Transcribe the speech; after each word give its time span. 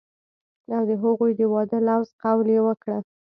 او 0.75 0.81
د 0.89 0.91
هغوي 1.01 1.31
د 1.39 1.41
وادۀ 1.53 1.79
لوظ 1.87 2.07
قول 2.21 2.47
يې 2.55 2.59
وکړۀ 2.67 2.97